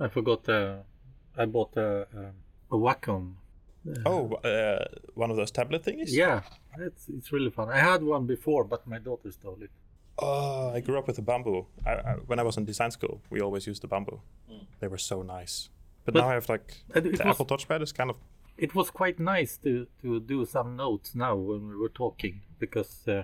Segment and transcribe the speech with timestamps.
[0.00, 0.48] I forgot.
[0.48, 0.76] Uh,
[1.36, 2.06] I bought a,
[2.70, 3.34] a, a Wacom.
[4.04, 4.84] Oh, uh,
[5.14, 6.10] one of those tablet thingies?
[6.12, 6.42] Yeah,
[6.78, 7.68] it's it's really fun.
[7.70, 9.70] I had one before, but my daughter stole it.
[10.18, 11.66] Oh, I grew up with a bamboo.
[11.86, 14.20] I, I, when I was in design school, we always used the bamboo.
[14.80, 15.70] They were so nice.
[16.04, 18.16] But, But- now I have like And it the was- Apple Touchpad is kind of
[18.58, 23.06] It was quite nice to to do some notes now when we were talking because
[23.08, 23.22] uh,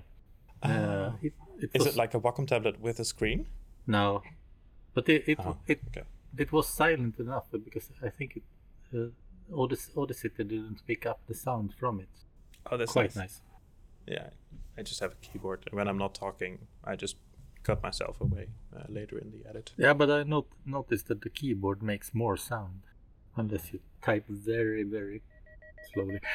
[0.62, 1.32] uh, it,
[1.62, 3.46] it Is was it like a Wacom tablet with a screen?
[3.86, 4.22] no,
[4.94, 6.04] but it it, Oh, it okay.
[6.36, 8.42] It was silent enough because I think it
[8.94, 9.08] uh,
[9.52, 12.08] Audacity, Audacity didn't pick up the sound from it.
[12.70, 13.16] Oh, that's Quite nice.
[13.16, 13.40] nice.
[14.06, 14.28] Yeah,
[14.76, 15.66] I just have a keyboard.
[15.70, 17.16] When I'm not talking, I just
[17.62, 19.72] cut myself away uh, later in the edit.
[19.76, 22.82] Yeah, but I not, noticed that the keyboard makes more sound
[23.36, 25.22] unless you type very, very
[25.92, 26.20] slowly.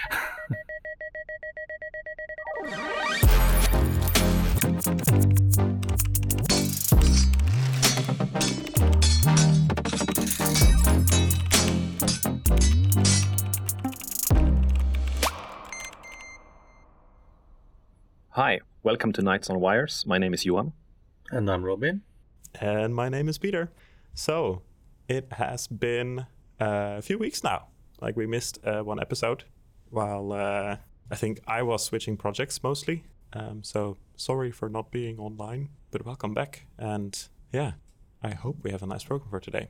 [18.40, 20.06] Hi, welcome to Knights on Wires.
[20.08, 20.72] My name is Johan.
[21.30, 22.04] and I'm Robin.
[22.62, 23.70] And my name is Peter.
[24.14, 24.62] So
[25.10, 26.20] it has been
[26.58, 27.68] uh, a few weeks now.
[28.00, 29.44] Like we missed uh, one episode
[29.90, 30.78] while uh,
[31.12, 33.04] I think I was switching projects mostly.
[33.34, 36.66] Um, so sorry for not being online, but welcome back.
[36.78, 37.74] And yeah,
[38.24, 39.68] I hope we have a nice program for today.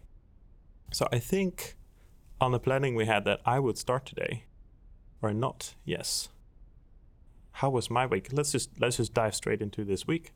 [0.94, 1.76] So I think
[2.40, 4.44] on the planning we had that I would start today,
[5.24, 5.74] or not.
[5.86, 6.30] Yes.
[7.52, 8.30] How was my week?
[8.32, 10.32] Let's just let's just dive straight into this week.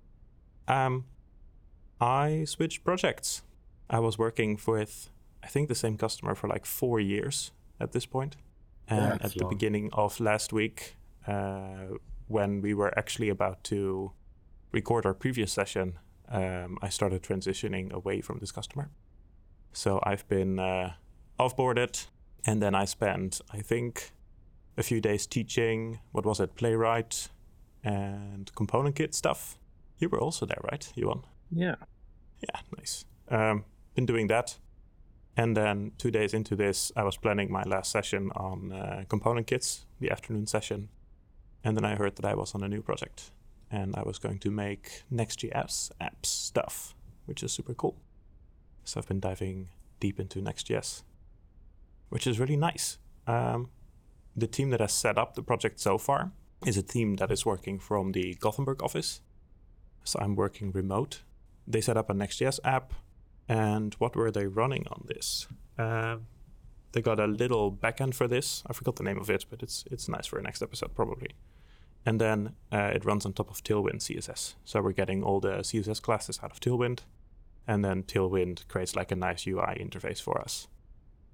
[0.67, 1.05] Um,
[1.99, 3.43] I switched projects.
[3.89, 5.09] I was working with,
[5.43, 8.35] I think, the same customer for like four years at this point.
[8.87, 9.53] And That's at the long.
[9.53, 10.95] beginning of last week,
[11.27, 11.97] uh,
[12.27, 14.11] when we were actually about to
[14.71, 18.89] record our previous session, um, I started transitioning away from this customer.
[19.71, 20.93] So I've been uh,
[21.39, 22.07] offboarded,
[22.45, 24.11] and then I spent, I think,
[24.77, 25.99] a few days teaching.
[26.11, 26.55] What was it?
[26.55, 27.29] Playwright
[27.83, 29.57] and component kit stuff.
[29.99, 31.23] You were also there, right, You Johan?
[31.51, 31.75] Yeah.
[32.41, 33.05] Yeah, nice.
[33.29, 34.57] Um, been doing that.
[35.35, 39.47] And then two days into this, I was planning my last session on uh, component
[39.47, 40.89] kits, the afternoon session.
[41.63, 43.31] And then I heard that I was on a new project
[43.71, 46.93] and I was going to make Next.js apps stuff,
[47.25, 47.95] which is super cool.
[48.83, 49.69] So I've been diving
[49.99, 51.03] deep into Next.js,
[52.09, 52.99] which is really nice.
[53.25, 53.69] Um,
[54.35, 56.31] the team that has set up the project so far
[56.65, 59.21] is a team that is working from the Gothenburg office.
[60.03, 61.21] So I'm working remote
[61.67, 62.93] they set up a Next.js app.
[63.47, 65.47] And what were they running on this?
[65.77, 66.17] Uh,
[66.93, 68.63] they got a little backend for this.
[68.67, 71.31] I forgot the name of it, but it's it's nice for a next episode probably.
[72.05, 74.55] And then uh, it runs on top of Tailwind CSS.
[74.65, 76.99] So we're getting all the CSS classes out of Tailwind,
[77.67, 80.67] and then Tailwind creates like a nice UI interface for us.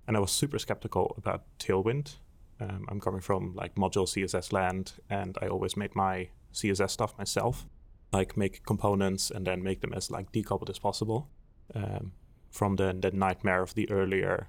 [0.08, 2.16] And I was super skeptical about Tailwind.
[2.60, 7.18] Um, I'm coming from like module CSS land, and I always made my CSS stuff
[7.18, 7.66] myself
[8.12, 11.30] like make components and then make them as like decoupled as possible.
[11.76, 12.14] Um,
[12.50, 14.48] from the, the nightmare of the earlier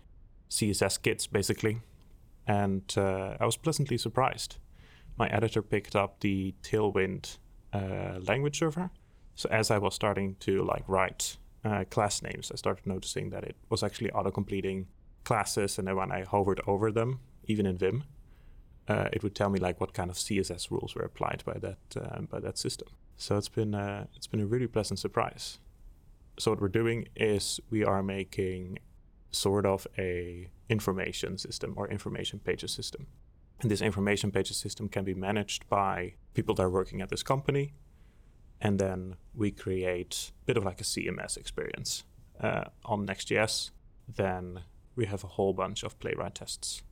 [0.49, 1.81] css kits basically.
[2.47, 4.57] And uh, i was pleasantly surprised.
[5.19, 7.37] My editor picked up the tailwind
[7.75, 8.91] uh, language server.
[9.35, 13.45] So as i was starting to like write uh, class names i started noticing that
[13.45, 14.87] it was actually auto completing
[15.25, 18.05] classes and then when i hovered over them even in vim
[18.89, 21.79] uh, it would tell me like what kind of css rules were applied by that
[21.97, 22.89] uh, by that system
[23.21, 25.59] so it's been uh, it's been a really pleasant surprise.
[26.39, 28.79] So what we're doing is we are making
[29.31, 33.09] sort of a information system or information pages system.
[33.61, 37.23] And this information pages system can be managed by people that are working at this
[37.23, 37.75] company.
[38.59, 42.05] And then we create a bit of like a CMS experience
[42.41, 43.71] uh, on Next.js.
[44.09, 44.63] Then
[44.97, 46.83] we have a whole bunch of playwright tests.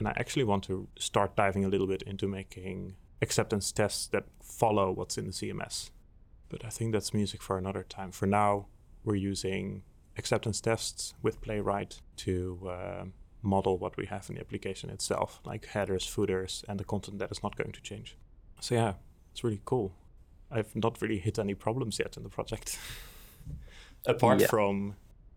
[0.00, 4.24] And I actually want to start diving a little bit into making acceptance tests that
[4.42, 5.90] follow what's in the CMS.
[6.48, 8.10] But I think that's music for another time.
[8.10, 8.66] For now,
[9.04, 9.82] we're using
[10.16, 13.04] acceptance tests with Playwright to uh,
[13.42, 17.30] model what we have in the application itself, like headers, footers, and the content that
[17.30, 18.16] is not going to change.
[18.60, 18.94] So yeah,
[19.32, 19.92] it's really cool.
[20.50, 22.78] I've not really hit any problems yet in the project,
[24.06, 24.46] apart Yeah.
[24.48, 24.96] from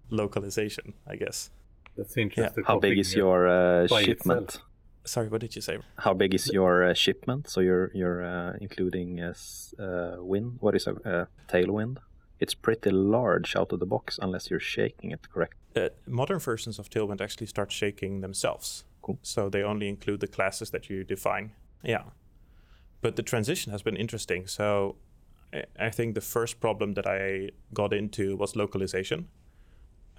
[0.09, 1.49] localization, I guess.
[1.97, 2.63] That's interesting.
[2.65, 4.43] How big is your uh, shipment?
[4.49, 4.65] itself.
[5.05, 5.79] Sorry, what did you say?
[5.97, 7.49] How big is your uh, shipment?
[7.49, 10.57] So you're you're uh, including as uh, wind.
[10.61, 11.97] What is a uh, tailwind?
[12.39, 15.55] It's pretty large out of the box, unless you're shaking it correct.
[15.75, 18.85] uh, modern versions of Tailwind actually start shaking themselves.
[19.01, 19.17] Cool.
[19.21, 21.51] So they only include the classes that you define.
[21.83, 22.03] Yeah.
[23.01, 24.47] But the transition has been interesting.
[24.47, 24.95] So
[25.53, 29.27] I- I think the first problem that I got into was localization.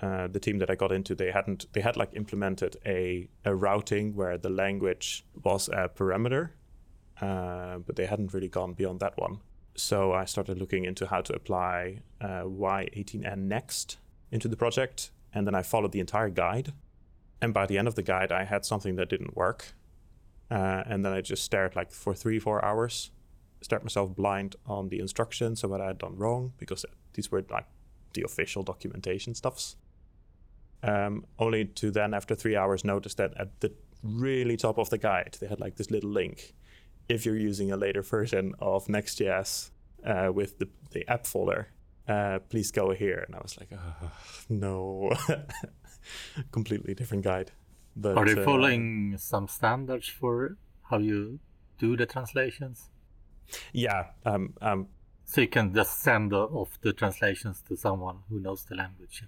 [0.05, 3.55] Uh, the team that I got into, they hadn't they had like implemented a a
[3.55, 6.51] routing where the language was a parameter,
[7.23, 9.39] uh, but they hadn't really gone beyond that one.
[9.77, 13.97] So I started looking into how to apply uh, i18n next
[14.31, 16.75] into the project, and then I followed the entire guide.
[17.41, 19.73] And by the end of the guide, I had something that didn't work,
[20.51, 23.11] uh, and then I just stared like for three four hours,
[23.63, 26.85] stared myself blind on the instructions of what I had done wrong because
[27.15, 27.69] these were like
[28.13, 29.77] the official documentation stuffs.
[30.85, 33.73] Um, only to then, after three hours, notice that at the
[34.03, 36.55] really top of the guide, they had like this little link.
[37.09, 39.71] If you're using a later version of Next.js
[40.05, 41.69] uh, with the, the app folder,
[42.07, 43.25] uh, please go here.
[43.27, 44.11] And I was like, oh,
[44.51, 45.11] no,
[46.53, 47.53] completely different guide.
[47.97, 51.41] But, Are they uh, following some standards for how you
[51.79, 52.91] do the translations?
[53.73, 54.09] Yeah.
[54.27, 54.89] Um, um,
[55.25, 59.25] so you can just send off the translations to someone who knows the language.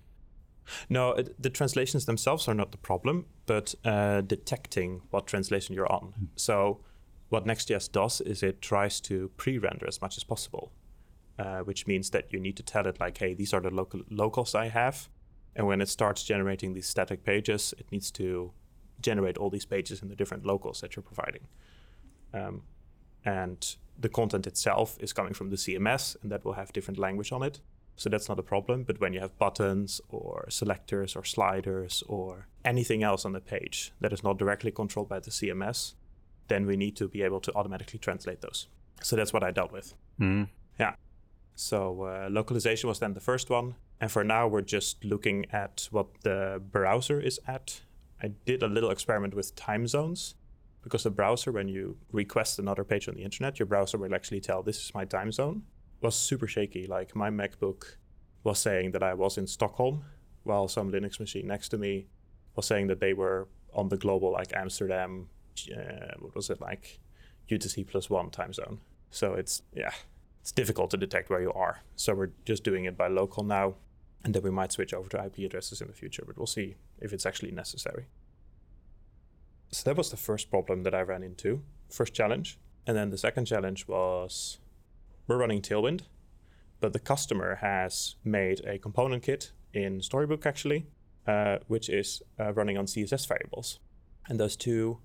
[0.89, 6.15] No, the translations themselves are not the problem, but uh, detecting what translation you're on.
[6.21, 6.29] Mm.
[6.37, 6.81] So,
[7.29, 10.73] what Next.js does is it tries to pre-render as much as possible,
[11.39, 14.03] uh, which means that you need to tell it like, "Hey, these are the local
[14.11, 15.09] locals I have,"
[15.55, 18.53] and when it starts generating these static pages, it needs to
[19.01, 21.47] generate all these pages in the different locals that you're providing.
[22.33, 22.63] Um,
[23.25, 27.33] and the content itself is coming from the CMS, and that will have different language
[27.33, 27.61] on it.
[27.97, 28.85] So that's not a problem.
[28.85, 33.93] But when you have buttons or selectors or sliders or anything else on the page
[34.01, 35.95] that is not directly controlled by the CMS,
[36.49, 38.69] then we need to be able to automatically translate those.
[39.03, 39.95] So that's what I dealt with.
[40.21, 40.49] Mm.
[40.79, 40.95] Yeah.
[41.55, 43.75] So uh, localization was then the first one.
[43.99, 47.81] And for now, we're just looking at what the browser is at.
[48.23, 50.35] I did a little experiment with time zones
[50.83, 54.41] because the browser, when you request another page on the internet, your browser will actually
[54.41, 55.63] tell this is my time zone
[56.07, 56.87] was super shaky.
[56.87, 57.97] Like my MacBook
[58.45, 60.05] was saying that I was in Stockholm,
[60.45, 62.07] while some Linux machine next to me
[62.55, 65.29] was saying that they were on the global like Amsterdam.
[65.77, 67.01] Uh, what was it like?
[67.51, 68.79] UTC plus one time zone.
[69.11, 69.95] So it's yeah,
[70.41, 71.83] it's difficult to detect where you are.
[71.97, 73.75] So we're just doing it by local now,
[74.25, 76.25] and then we might switch over to IP addresses in the future.
[76.27, 78.07] But we'll see if it's actually necessary.
[79.73, 82.59] So that was the first problem that I ran into, first challenge.
[82.87, 84.59] And then the second challenge was
[85.27, 86.03] we're running Tailwind,
[86.81, 90.87] but the customer has made a component kit in Storybook actually,
[91.27, 93.81] uh, which is uh, running on CSS variables.
[94.29, 94.99] And those two,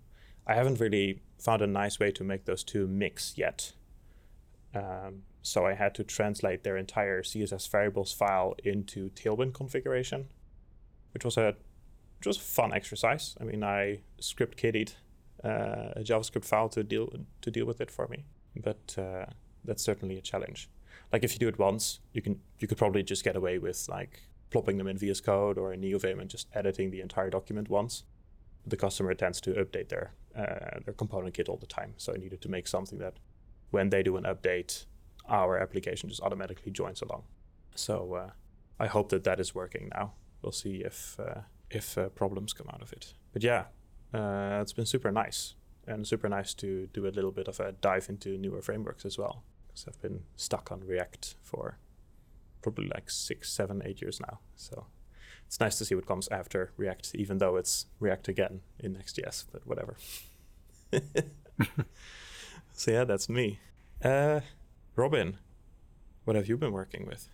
[0.48, 3.74] I haven't really found a nice way to make those two mix yet.
[4.74, 10.28] Um, so I had to translate their entire CSS variables file into Tailwind configuration,
[11.14, 11.56] which was a
[12.20, 13.36] which was a fun exercise.
[13.42, 14.92] I mean, I script kiddied
[15.44, 18.26] uh, a JavaScript file to deal to deal with it for me,
[18.56, 19.26] but uh,
[19.64, 20.70] that's certainly a challenge.
[21.12, 23.88] Like if you do it once, you can you could probably just get away with
[23.90, 27.70] like plopping them in VS Code or in NeoVim and just editing the entire document
[27.70, 28.04] once.
[28.66, 32.18] The customer tends to update their uh, their component kit all the time, so I
[32.18, 33.16] needed to make something that
[33.72, 34.86] when they do an update,
[35.28, 37.24] our application just automatically joins along.
[37.76, 38.30] So uh,
[38.80, 40.14] I hope that that is working now.
[40.42, 43.14] We'll see if uh, if uh, problems come out of it.
[43.34, 43.66] But yeah,
[44.14, 45.56] uh, it's been super nice
[45.88, 49.18] and super nice to do a little bit of a dive into newer frameworks as
[49.18, 49.44] well
[49.82, 51.78] because I've been stuck on React for
[52.62, 54.40] probably like six, seven, eight years now.
[54.56, 54.86] So
[55.46, 59.46] it's nice to see what comes after React, even though it's React again in Next.js,
[59.52, 59.98] but whatever.
[62.74, 63.60] so yeah, that's me.
[64.04, 64.42] Uh,
[64.96, 65.38] Robin,
[66.26, 67.30] what have you been working with?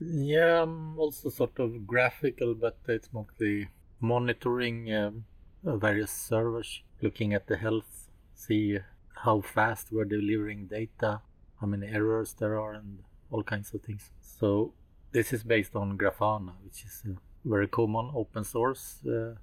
[0.00, 3.68] Yeah, I'm also sort of graphical, but it's mostly
[4.00, 5.24] monitoring um,
[5.64, 8.78] various servers, looking at the health, see
[9.24, 11.20] how fast we're delivering data,
[11.60, 13.00] how many errors there are, and
[13.30, 14.10] all kinds of things.
[14.20, 14.72] So
[15.12, 17.16] this is based on Grafana, which is a
[17.48, 19.34] very common open source uh,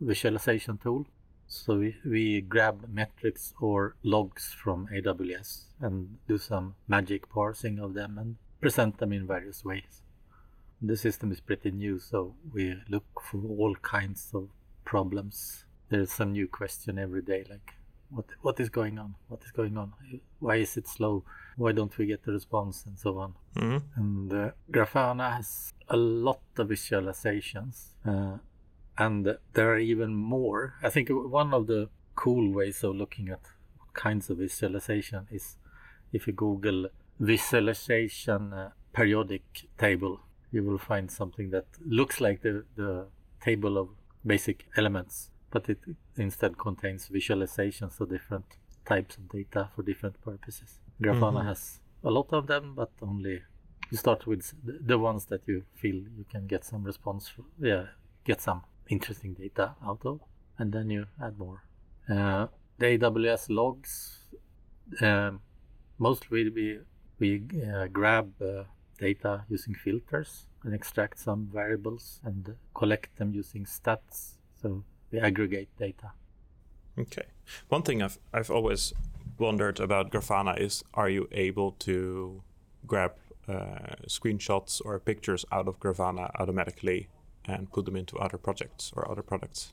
[0.00, 1.06] visualization tool.
[1.48, 7.94] So we, we grab metrics or logs from AWS and do some magic parsing of
[7.94, 10.02] them and present them in various ways.
[10.82, 14.48] The system is pretty new, so we look for all kinds of
[14.84, 15.64] problems.
[15.88, 17.74] There's some new question every day, like
[18.10, 19.14] what what is going on?
[19.28, 19.92] What is going on?
[20.40, 21.24] Why is it slow?
[21.56, 23.34] Why don't we get the response and so on?
[23.56, 24.00] Mm-hmm.
[24.00, 28.38] And uh, Grafana has a lot of visualizations, uh,
[28.98, 30.74] and there are even more.
[30.82, 33.40] I think one of the cool ways of looking at
[33.78, 35.56] what kinds of visualization is
[36.12, 40.20] if you Google visualization uh, periodic table,
[40.50, 43.06] you will find something that looks like the, the
[43.40, 43.88] table of
[44.24, 45.78] basic elements but it
[46.16, 48.44] instead contains visualizations of different
[48.84, 50.80] types of data for different purposes.
[51.02, 51.48] Grafana mm-hmm.
[51.48, 53.42] has a lot of them, but only
[53.90, 57.86] you start with the- ones that you feel you can get some response, for, yeah,
[58.24, 60.20] get some interesting data out of,
[60.58, 61.62] and then you add more.
[62.08, 62.46] Uh,
[62.78, 64.24] the AWS logs,
[65.00, 65.40] um,
[65.98, 66.80] mostly we
[67.18, 68.64] we uh, grab uh,
[68.98, 74.34] data using filters and extract some variables and collect them using stats.
[74.60, 76.12] So we aggregate data.
[76.98, 77.26] Okay.
[77.68, 78.92] One thing I've I've always
[79.38, 82.42] wondered about Grafana is are you able to
[82.86, 83.12] grab
[83.48, 87.08] uh, screenshots or pictures out of Grafana automatically
[87.44, 89.72] and put them into other projects or other products?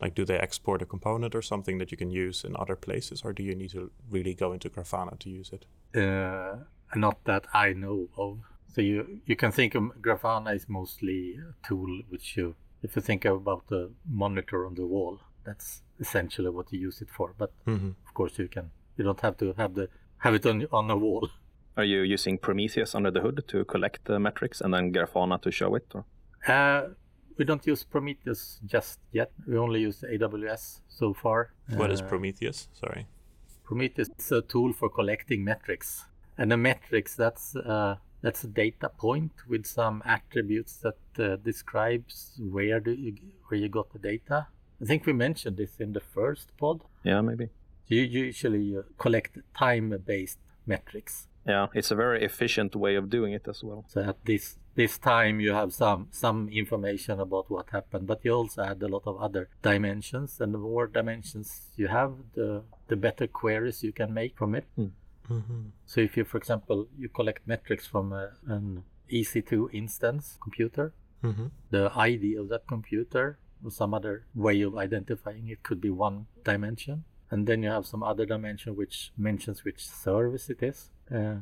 [0.00, 3.22] Like, do they export a component or something that you can use in other places,
[3.24, 5.64] or do you need to really go into Grafana to use it?
[5.94, 6.56] Uh,
[6.96, 8.38] not that I know of.
[8.74, 13.02] So you you can think of Grafana is mostly a tool which you, if you
[13.02, 17.34] think about the monitor on the wall, that's essentially what you use it for.
[17.38, 17.90] But Mm-hmm.
[18.06, 20.96] of course you can you don't have to have the have it on on a
[20.96, 21.28] wall.
[21.76, 25.50] Are you using Prometheus under the hood to collect the metrics and then Grafana to
[25.50, 25.86] show it?
[25.94, 26.04] Or?
[26.46, 26.88] Uh,
[27.38, 29.30] we don't use Prometheus just yet.
[29.48, 31.52] We only use AWS so far.
[31.74, 32.68] What is Uh, Prometheus?
[32.72, 33.06] Sorry.
[33.64, 36.04] Prometheus is a tool for collecting metrics,
[36.36, 42.38] and the metrics that's uh, that's a data point with some attributes that uh, describes
[42.38, 43.14] where do you
[43.48, 44.46] where you got the data.
[44.82, 46.82] I think we mentioned this in the first pod.
[47.04, 47.48] Yeah, maybe.
[47.92, 51.28] You usually uh, collect time-based metrics.
[51.46, 53.84] Yeah, it's a very efficient way of doing it as well.
[53.88, 54.44] So at this
[54.74, 58.88] this time you have some some information about what happened, but you also add a
[58.88, 63.92] lot of other dimensions, and the more dimensions you have, the the better queries you
[63.92, 64.66] can make from it.
[64.78, 65.62] Mm-hmm.
[65.86, 71.46] So if you, for example, you collect metrics from a, an EC2 instance computer, Mm-hmm.
[71.70, 76.26] the ID of that computer or some other way of identifying it could be one
[76.42, 80.90] dimension, and then you have some other dimension which mentions which service it is.
[81.12, 81.36] Uh,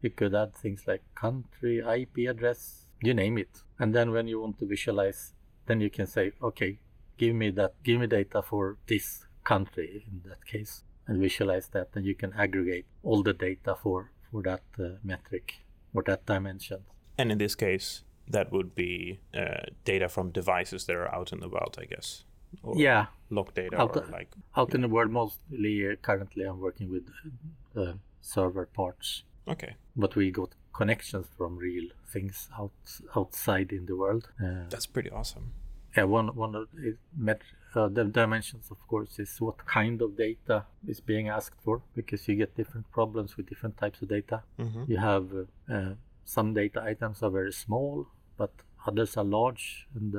[0.00, 3.62] you could add things like country, IP address, you name it.
[3.76, 5.34] And then when you want to visualize,
[5.66, 6.78] then you can say, okay,
[7.18, 11.88] give me that, give me data for this country in that case, and visualize that.
[11.94, 15.54] And you can aggregate all the data for for that uh, metric
[15.92, 16.84] or that dimension.
[17.18, 21.40] And in this case, that would be uh, data from devices that are out in
[21.40, 22.24] the wild, I guess.
[22.62, 23.06] Or Yeah,
[23.36, 27.06] log data Out or like out in the world mostly uh, currently i'm working with
[27.76, 27.86] the
[28.20, 29.08] server parts
[29.54, 29.72] okay.
[30.02, 32.72] but we got connections from real things out
[33.18, 35.46] outside in the world uh, That's pretty awesome.
[35.96, 36.98] yeah one one of it
[37.28, 37.40] met
[37.74, 40.56] uh, the dimensions of course is what kind of data
[40.92, 44.84] is being asked for because you get different problems with different types of data Mm-hmm.
[44.92, 45.92] you have uh, uh,
[46.36, 47.94] some data items are very small
[48.40, 48.52] but
[48.88, 49.64] others are large
[49.98, 50.10] and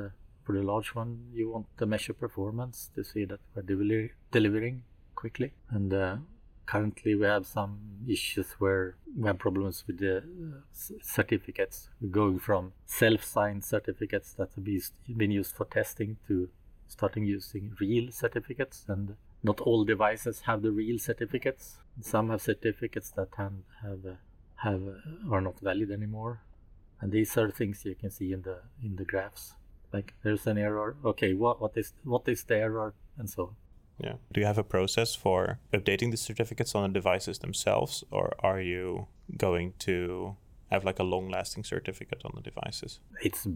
[0.44, 1.18] for the large one.
[1.32, 4.82] You want to measure performance to see that we're deli- delivering
[5.14, 5.52] quickly.
[5.70, 6.16] And uh,
[6.66, 10.22] currently we have some issues where we have problems with the uh,
[11.02, 11.88] certificates.
[12.00, 16.48] We're going from self-signed certificates that have been used- for testing to
[16.86, 18.84] starting using real certificates.
[18.88, 21.78] And not all devices have the real certificates.
[22.00, 24.18] Some have certificates that have
[24.56, 24.82] have,
[25.30, 26.40] are not valid anymore.
[27.00, 29.54] And these are things you can see in the in the graphs
[29.94, 33.54] like there's an error okay what what is what is the error and so on
[34.06, 34.16] Yeah.
[34.32, 35.40] Do you have a process for
[35.76, 39.06] updating the certificates on the devices themselves, or are you
[39.46, 39.96] going to
[40.72, 42.98] have like a long-lasting certificate on the devices?
[43.28, 43.46] it's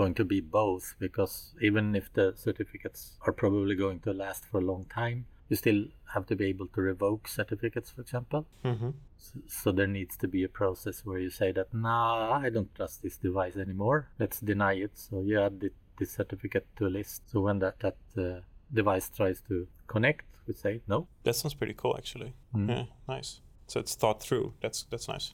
[0.00, 1.34] going to be both because
[1.68, 5.18] even if the certificates are probably going to last for a long time
[5.50, 5.82] you still
[6.14, 8.90] have to be able to revoke certificates for example Mm-hmm.
[9.26, 12.72] so, so there needs to be a process where you say that nah i don't
[12.78, 15.70] trust this device anymore let's deny it so you add the,
[16.02, 18.40] this certificate to a list so when that that uh,
[18.80, 22.32] device tries to connect we say no That sounds pretty cool, actually.
[22.54, 22.68] Mm.
[22.68, 23.30] Yeah, nice.
[23.72, 24.46] So it's thought through.
[24.62, 25.26] That's that's nice.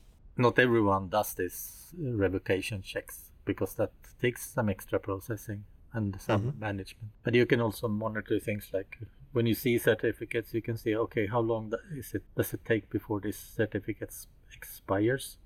[0.46, 1.56] not everyone does this
[1.94, 3.92] uh, revocation checks because that
[4.24, 5.60] takes some extra processing
[5.96, 6.58] and some Mhm.
[6.68, 7.10] management.
[7.24, 8.92] But you can also monitor things like
[9.36, 12.84] when you see certificates, you can see okay, how long is it does it take
[12.98, 14.12] before this certificate
[14.56, 15.38] expires?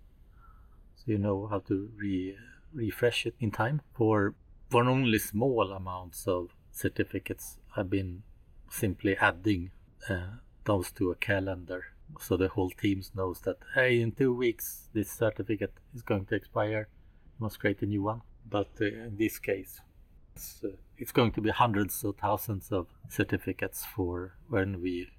[0.96, 1.74] So you know how to
[2.04, 2.36] re-
[2.74, 3.80] refresh it in time.
[3.98, 4.34] For
[4.72, 8.22] for only small amounts of certificates, I've been
[8.70, 9.70] simply adding
[10.08, 11.84] uh, those to a calendar.
[12.18, 16.36] So the whole team knows that hey in two weeks this certificate is going to
[16.36, 16.88] expire.
[17.34, 18.22] You must create a new one.
[18.48, 19.82] But uh, in this case
[20.34, 25.10] it's, uh, it's going to be hundreds or thousands of certificates for when we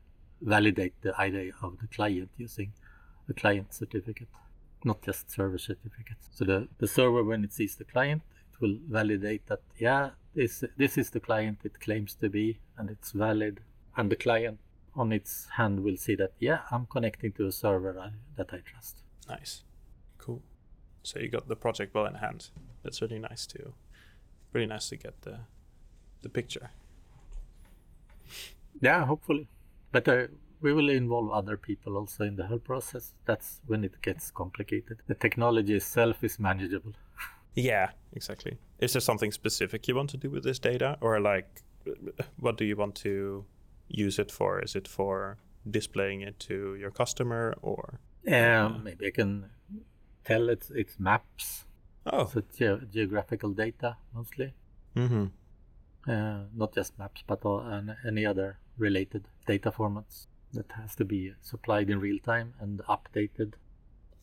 [0.42, 2.74] validate the id of the client using
[3.30, 4.30] a client certificate
[4.84, 6.28] not just server certificates.
[6.34, 8.24] So the, the server when it sees the client
[8.60, 13.12] will validate that yeah this this is the client it claims to be and it's
[13.12, 13.62] valid
[13.98, 14.60] and the client
[14.96, 18.58] on its hand will see that yeah i'm connecting to a server I, that i
[18.58, 19.64] trust Nice.
[20.18, 20.42] Cool.
[21.04, 22.50] so you got the project well in hand.
[22.84, 23.74] That's really nice too.
[24.54, 25.40] really nice to get the,
[26.22, 26.70] the picture.
[28.82, 29.48] Yeah, hopefully,
[29.92, 30.28] but uh,
[30.62, 33.14] we will involve other people also in the whole process.
[33.26, 35.00] That's when it gets complicated.
[35.08, 36.94] The technology itself is manageable.
[37.56, 38.58] Yeah, exactly.
[38.80, 41.64] Is there something specific you want to do with this data, or like,
[42.40, 43.46] what do you want to
[43.88, 44.60] use it for?
[44.60, 45.38] Is it for
[45.70, 48.00] displaying it to your customer, or?
[48.32, 49.50] Um, maybe I can
[50.24, 51.66] tell it's it's maps.
[52.06, 54.54] Oh, So ge- geographical data mostly,
[54.96, 55.26] mm-hmm.
[56.10, 61.06] uh, not just maps, but all, and any other related data formats that has to
[61.06, 63.54] be supplied in real time and updated.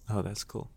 [0.09, 0.71] Oh, that's cool.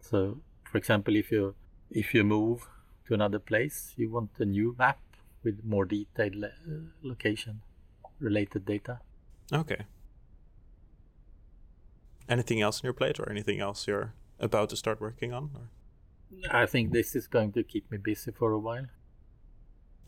[0.00, 1.54] So, for example, if you
[1.90, 2.68] if you move
[3.06, 4.98] to another place, you want a new map
[5.42, 6.44] with more detailed
[7.02, 7.62] location
[8.20, 9.00] related data.
[9.52, 9.86] Okay.
[12.28, 15.50] Anything else on your plate, or anything else you're about to start working on?
[15.54, 15.70] Or?
[16.50, 18.86] I think this is going to keep me busy for a while.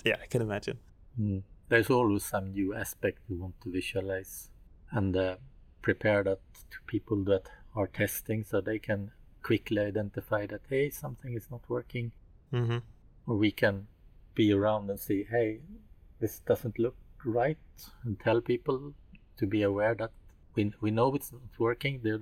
[0.04, 0.78] Yeah, I can imagine.
[1.20, 1.42] Mm.
[1.68, 4.50] There's always some new aspect you want to visualize
[4.90, 5.36] and uh,
[5.80, 9.10] prepare that to people that are testing so they can
[9.42, 12.12] quickly identify that, hey, something is not working.
[12.52, 12.78] Mm-hmm.
[13.26, 13.86] Or we can
[14.34, 15.60] be around and see, hey,
[16.20, 17.58] this doesn't look right,
[18.04, 18.94] and tell people
[19.36, 20.10] to be aware that
[20.54, 22.00] we, we know it's not working.
[22.02, 22.12] They,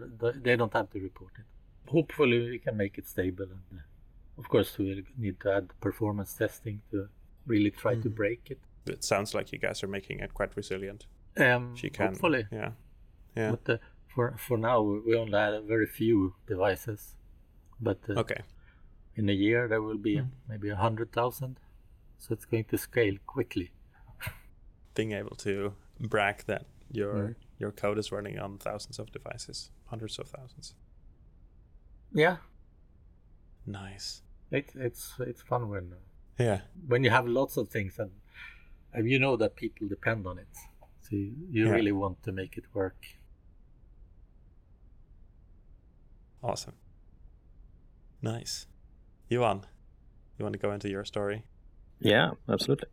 [0.43, 1.45] they don't have to report it.
[1.91, 3.45] Hopefully, we can make it stable.
[3.45, 3.83] And uh,
[4.39, 7.09] of course, we'll need to add performance testing to
[7.47, 8.15] really try to Mhm.
[8.15, 8.61] break it.
[8.87, 11.07] It sounds like you guys are making it quite resilient.
[11.37, 12.09] Um, She can.
[12.09, 12.73] hopefully, Yeah.
[13.37, 13.51] Yeah.
[13.53, 13.79] but uh,
[14.15, 17.15] for for now we only have very few devices.
[17.81, 18.43] But uh, Okay.
[19.17, 20.31] in a year there will be Mm.
[20.49, 21.59] maybe a hundred thousand,
[22.19, 23.71] so it's going to scale quickly.
[24.95, 27.35] Being able to brag that your Mm.
[27.59, 30.75] your code is running on thousands of devices, hundreds of thousands.
[32.13, 32.37] Yeah,
[33.67, 34.23] Nice.
[34.51, 35.95] it, it's it's fun when
[36.39, 36.61] Yeah.
[36.89, 38.11] when you have lots of things and,
[38.93, 40.49] and you know that people depend on it.
[41.03, 41.75] So you, you Yeah.
[41.75, 42.97] really want to make it work.
[46.43, 46.75] Awesome.
[48.23, 48.67] Nice.
[49.29, 49.67] Johan,
[50.39, 51.45] you want to go into your story?
[52.01, 52.89] Yeah, absolutely.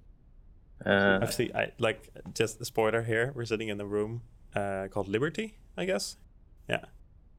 [0.85, 3.31] Uh, I've I like just a spoiler here.
[3.35, 4.21] We're sitting in a room
[4.55, 6.17] uh, called Liberty, I guess.
[6.69, 6.85] Yeah,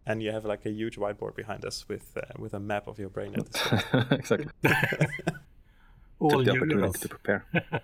[0.07, 2.99] and you have like a huge whiteboard behind us with uh, with a map of
[2.99, 3.35] your brain.
[3.37, 4.51] At this exactly.
[6.19, 6.63] All Took the neurons.
[6.63, 7.45] opportunity to prepare.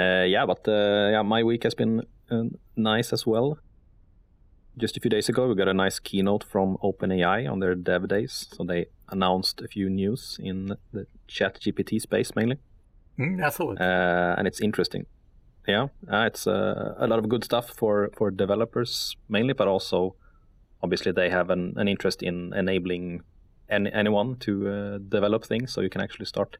[0.00, 2.44] uh, yeah, but uh, yeah, my week has been uh,
[2.76, 3.58] nice as well.
[4.78, 8.08] Just a few days ago, we got a nice keynote from OpenAI on their Dev
[8.08, 8.46] Days.
[8.52, 12.58] So they announced a few news in the Chat GPT space mainly,
[13.18, 15.06] Mm, saw uh, and it's interesting.
[15.66, 20.14] Yeah, uh, it's uh, a lot of good stuff for for developers mainly, but also
[20.82, 23.22] obviously they have an, an interest in enabling
[23.68, 26.58] any, anyone to uh, develop things, so you can actually start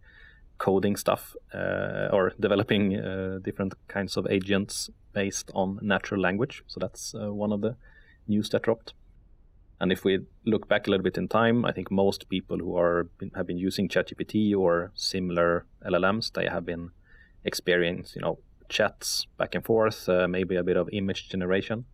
[0.59, 6.63] coding stuff uh, or developing uh, different kinds of agents based on natural language.
[6.67, 7.77] So that's uh, one of the
[8.29, 8.95] news that dropped.
[9.81, 12.77] And if we look back a little bit in time, I think most people who
[12.77, 16.91] are have been using ChatGPT or similar LLMs, they have been
[17.45, 21.85] experiencing, you know, chats back and forth, uh, maybe a bit of image generation,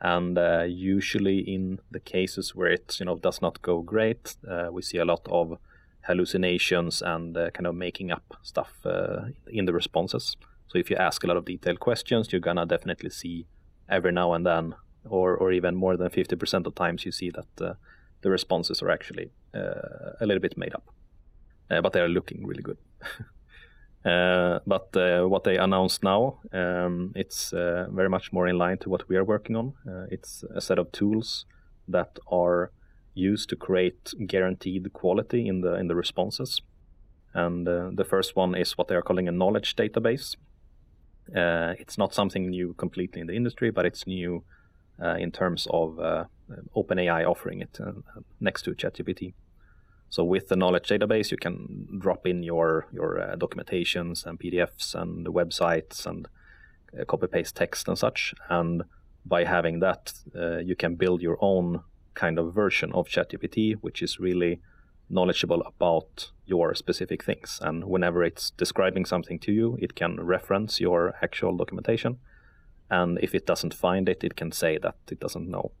[0.00, 4.68] and uh, usually in the cases where it, you know, does not go great, uh,
[4.70, 5.58] we see a lot of
[6.02, 10.36] hallucinations and uh, kind of making up stuff uh, in the responses.
[10.66, 13.46] So if you ask a lot of detailed questions, you're gonna definitely see
[13.88, 17.30] every now and then, or or even more than fifty percent of times, you see
[17.30, 17.74] that uh,
[18.22, 20.88] the responses are actually uh, a little bit made up,
[21.70, 22.78] uh, but they are looking really good.
[24.04, 28.88] Uh, but uh, what they announced now, um, it's very much more in line to
[28.88, 29.74] what we are working on.
[30.10, 31.46] It's a set of tools
[31.86, 32.72] that are
[33.14, 36.60] used to create guaranteed quality in the in the responses.
[37.32, 40.34] And the first one is what they are calling a knowledge database.
[41.30, 44.42] Uh, it's not something new completely in the industry, but it's new
[44.98, 46.24] in terms of uh,
[46.76, 47.92] OpenAI offering it uh,
[48.40, 49.34] next to ChatGPT.
[50.08, 54.94] So with the knowledge database, you can drop in your your uh, documentations and PDFs
[54.94, 56.28] and websites and
[56.98, 58.34] uh, copy paste text and such.
[58.50, 58.82] And
[59.24, 61.82] by having that, uh, you can build your own
[62.14, 64.60] kind of version of ChatGPT, which is really
[65.08, 67.58] knowledgeable about your specific things.
[67.62, 72.18] And whenever it's describing something to you, it can reference your actual documentation.
[72.92, 75.72] And if it doesn't find it, it can say that it doesn't know.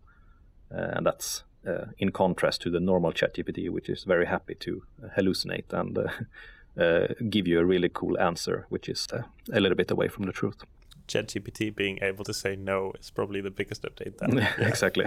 [0.74, 4.82] Uh, and that's uh, in contrast to the normal ChatGPT, which is very happy to
[5.18, 6.08] hallucinate and uh,
[6.82, 10.24] uh, give you a really cool answer, which is uh, a little bit away from
[10.24, 10.64] the truth.
[11.06, 14.16] ChatGPT being able to say no is probably the biggest update.
[14.16, 14.38] Then.
[14.58, 15.04] Yeah, exactly.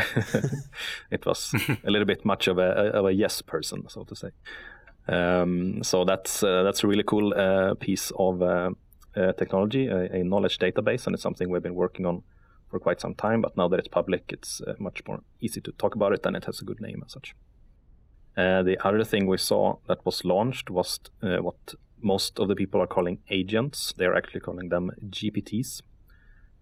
[1.12, 4.30] it was a little bit much of a of a yes person, so to say.
[5.08, 8.70] Um, so that's uh, that's a really cool uh, piece of uh, uh
[9.38, 12.24] technology, a, a, knowledge database, and it's something we've been working on
[12.70, 13.42] for quite some time.
[13.42, 16.36] But now that it's public, it's uh, much more easy to talk about it, and
[16.36, 17.36] it has a good name as such.
[18.38, 22.82] Uh, the other thing we saw that was launched was what most of the people
[22.82, 23.94] are calling agents.
[23.98, 25.82] They are actually calling them GPTs.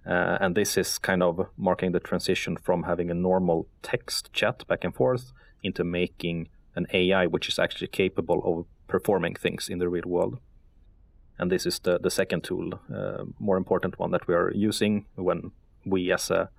[0.05, 4.67] Uh, and this is kind of marking the transition from having a normal text chat
[4.67, 9.79] back and forth into making an AI which is actually capable of performing things in
[9.79, 10.39] the real world.
[11.39, 15.05] And this is the, the second tool, uh, more important one that we are using
[15.15, 15.51] when
[15.85, 16.49] we as a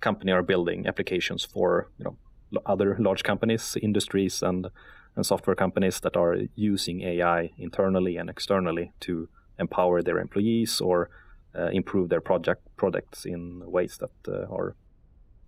[0.00, 2.16] company are building applications for you know
[2.66, 4.68] other large companies, industries, and
[5.16, 11.08] and software companies that are using AI internally and externally to empower their employees or
[11.58, 14.74] uh, improve their project products in ways that uh, are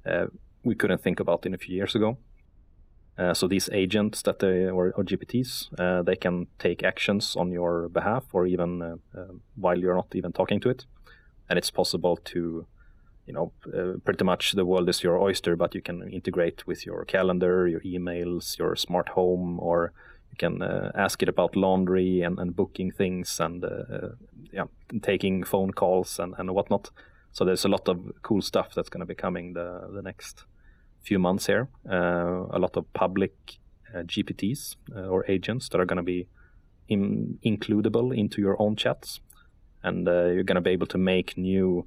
[0.07, 0.27] uh,
[0.65, 2.17] we couldn't think about in a few years ago.
[3.19, 7.51] Uh, so these agents that they or, or GPTs, uh, they can take actions on
[7.51, 9.21] your behalf or even uh,
[9.57, 10.87] while you're not even talking to it,
[11.51, 12.65] and it's possible to,
[13.27, 13.53] you know,
[14.05, 17.81] pretty much the world is your oyster, but you can integrate with your calendar, your
[17.81, 19.93] emails, your smart home, or
[20.31, 20.63] you can
[20.95, 23.65] ask it about laundry and, and booking things and
[24.53, 24.67] yeah,
[25.03, 26.91] taking phone calls and, and whatnot.
[27.33, 30.45] So there's a lot of cool stuff that's going to be coming the the next
[31.03, 31.69] few months here.
[31.91, 33.33] Uh, a lot of public
[33.95, 36.29] uh, GPTs uh, or agents that are going to be
[36.89, 39.21] in, includable into your own chats,
[39.83, 41.87] and you're going to be able to make new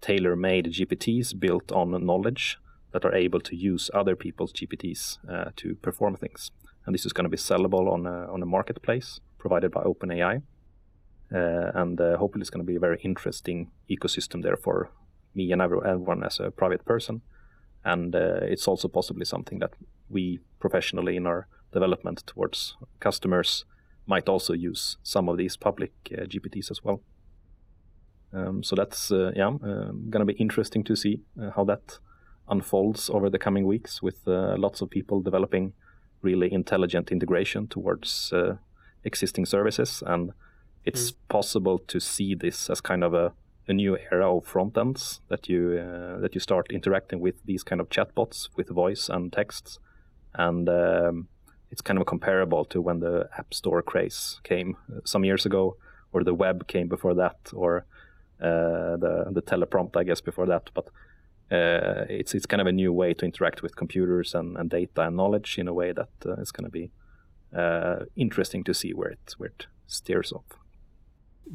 [0.00, 2.58] tailor-made GPTs built on knowledge
[2.92, 6.50] that are able to use other people's GPTs uh, to perform things.
[6.86, 10.42] And this is going to be sellable on a, on a marketplace provided by OpenAI.
[11.32, 14.90] Uh, and uh, hopefully, it's going to be a very interesting ecosystem there for
[15.34, 17.22] me and everyone as a private person
[17.84, 19.72] and uh, it's also possibly something that
[20.08, 23.64] we professionally in our development towards customers
[24.06, 27.00] might also use some of these public uh, GPTs as well.
[28.32, 31.98] Um, so that's uh, yeah, uh, going to be interesting to see uh, how that
[32.48, 35.72] unfolds over the coming weeks with uh, lots of people developing
[36.22, 38.32] really intelligent integration towards
[39.04, 40.32] existing services, and
[40.84, 41.16] it's mm.
[41.28, 43.32] possible to see this as kind of a
[43.68, 47.62] a new era of front ends that you uh, that you start interacting with these
[47.62, 49.78] kind of chatbots with voice and texts,
[50.34, 51.28] and um,
[51.70, 55.76] it's kind of comparable to when the App Store craze came uh, some years ago,
[56.12, 57.84] or the web came before that, or
[58.40, 60.70] uh, the the teleprompt, I guess, before that.
[60.74, 60.86] But
[61.50, 65.02] uh, it's it's kind of a new way to interact with computers and, and data
[65.02, 66.90] and knowledge in a way that uh, is going to be
[67.56, 70.44] uh, interesting to see where it where it steers off.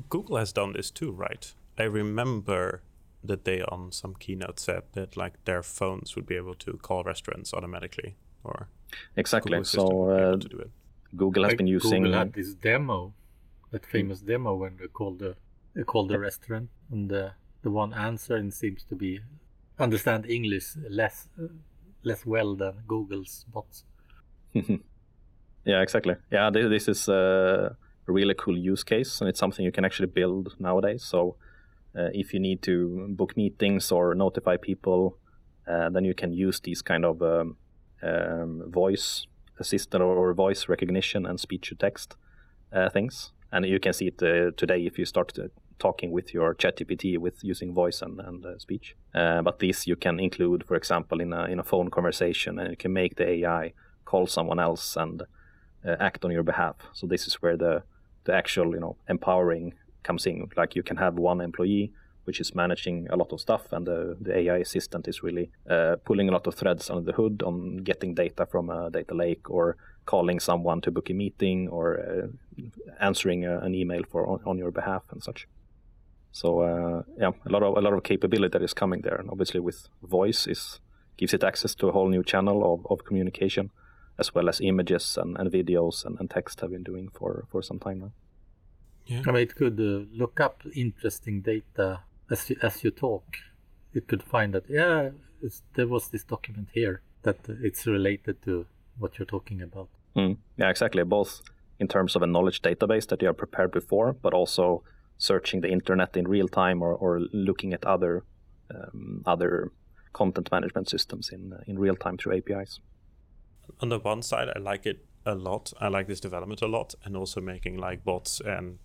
[0.09, 1.53] Google has done this too, right?
[1.77, 2.81] I remember
[3.23, 7.03] that they on some keynote said that like their phones would be able to call
[7.03, 8.69] restaurants automatically or
[9.15, 9.63] exactly.
[9.63, 10.37] So uh,
[11.15, 13.13] google has like been using google had this demo
[13.71, 14.27] that famous mm.
[14.27, 15.35] demo when they called the
[15.73, 17.31] they called the restaurant and the
[17.63, 19.19] the one answering seems to be
[19.79, 21.47] understand english less uh,
[22.03, 23.83] less well than google's bots.
[25.65, 26.15] Yeah exactly.
[26.31, 27.73] Yeah this this is uh,
[28.07, 31.03] a really cool use case and it's something you can actually build nowadays.
[31.03, 31.44] So uh,
[31.95, 35.17] if you need to book meetings or notify people,
[35.67, 37.57] uh, then you can use these kind of um,
[38.03, 39.25] um, voice
[39.59, 42.15] assistant or voice recognition and speech to text
[42.71, 43.31] uh, things.
[43.51, 45.47] And you can see it uh, today if you start uh,
[45.79, 48.95] talking with your ChatGPT with using voice and, and uh, speech.
[49.13, 52.77] but this you can include, for example, in a in a phone conversation, and you
[52.77, 55.23] can make the AI call someone else and
[55.99, 56.75] act on your behalf.
[56.93, 57.83] So this is where the
[58.25, 59.73] the actual you know empowering
[60.05, 60.49] comes in.
[60.55, 61.91] Like you can have one employee
[62.25, 65.95] which is managing a lot of stuff, and the, the AI assistant is really uh,
[66.05, 69.49] pulling a lot of threads under the hood on getting data from a data lake
[69.49, 72.61] or calling someone to book a meeting or uh,
[72.99, 75.47] answering a, an email for on, on, your behalf and such.
[76.31, 79.29] So uh, yeah, a lot of a lot of capability that is coming there, and
[79.29, 80.79] obviously with voice is
[81.17, 83.71] gives it access to a whole new channel of, of communication,
[84.17, 87.61] as well as images and, and videos and, and text have been doing for for
[87.61, 88.11] some time now.
[89.07, 89.21] Yeah.
[89.27, 93.37] I mean, it could uh, look up interesting data as you, as you talk.
[93.93, 95.09] It could find that yeah,
[95.75, 98.65] there was this document here that it's related to
[98.97, 99.89] what you're talking about.
[100.15, 100.37] Mm.
[100.57, 101.03] Yeah, exactly.
[101.03, 101.41] Both
[101.79, 104.83] in terms of a knowledge database that you are prepared before, but also
[105.17, 108.23] searching the internet in real time or, or looking at other
[108.73, 109.71] um, other
[110.13, 112.79] content management systems in uh, in real time through APIs.
[113.81, 115.73] On the one side, I like it a lot.
[115.79, 118.79] I like this development a lot, and also making like bots and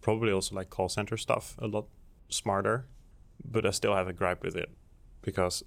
[0.00, 1.86] probably also like call center stuff a lot
[2.28, 2.86] smarter.
[3.44, 4.70] but I still have a gripe with it
[5.22, 5.62] because,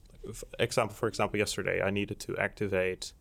[0.60, 3.14] example for example, yesterday I needed to activate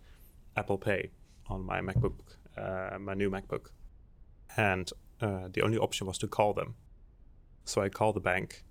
[0.56, 1.10] Apple Pay
[1.48, 2.20] on my MacBook,
[2.56, 3.70] uh, my new MacBook,
[4.56, 6.74] and uh, the only option was to call them.
[7.64, 8.64] So I call the bank,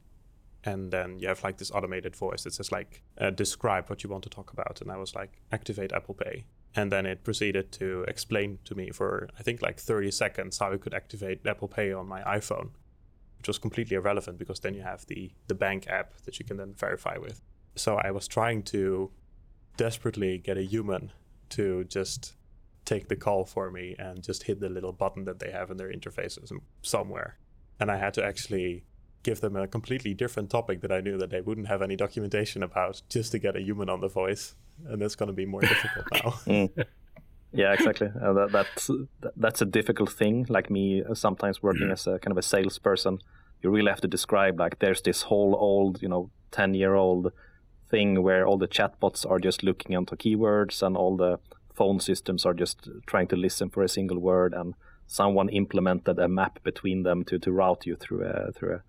[0.64, 4.10] and then you have like this automated voice that says like uh, describe what you
[4.10, 7.72] want to talk about, and I was like activate Apple Pay, and then it proceeded
[7.74, 11.68] to explain to me for I think like 30 seconds how I could activate Apple
[11.68, 12.70] Pay on my iPhone,
[13.38, 16.58] which was completely irrelevant because then you have the the bank app that you can
[16.58, 17.42] then verify with.
[17.76, 19.12] So I was trying to
[19.78, 21.12] desperately get a human
[21.50, 22.36] to just
[22.86, 25.78] take the call for me and just hit the little button that they have in
[25.78, 27.38] their interfaces somewhere.
[27.80, 28.84] And I had to actually
[29.24, 32.64] give them a completely different topic that I knew that they wouldn't have any documentation
[32.64, 34.56] about just to get a human on the voice.
[34.88, 36.32] And that's going to be more difficult now.
[36.46, 36.86] Mm.
[37.54, 38.08] Yeah, exactly.
[38.08, 38.90] Uh, that, that's
[39.36, 40.46] that's a difficult thing.
[40.48, 43.20] Like me, uh, sometimes working as a kind of a salesperson,
[43.62, 47.34] you really have to describe like there's this whole old, you know, ten year old
[47.90, 51.40] thing where all the chatbots are just looking into keywords and all the
[51.74, 54.74] phone systems are just trying to listen for a single word and
[55.08, 58.82] someone implemented a map between them to, to route you through a through a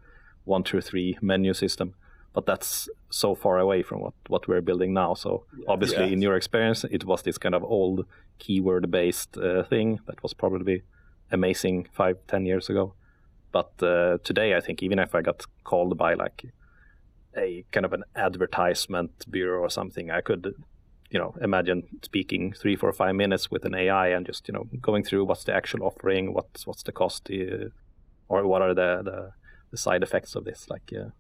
[0.45, 1.95] one two three menu system
[2.35, 5.15] but that's so far away from what what we're building now.
[5.15, 6.13] So obviously Yeah.
[6.13, 8.07] in your experience it was this kind of old
[8.39, 10.83] keyword based uh, thing that was probably
[11.31, 12.95] amazing five ten years ago.
[13.53, 16.45] But uh, today i think even if i got called by like
[17.37, 20.45] a kind of an advertisement bureau or something i could
[21.11, 24.65] you know imagine speaking three four five minutes with an ai and just you know
[24.81, 27.69] going through what's the actual offering what's what's the cost uh,
[28.29, 29.31] or what are the, the
[29.71, 31.11] the side effects of this like uh, uh,